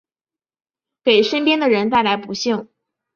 [1.03, 2.67] 给身边的人带来不幸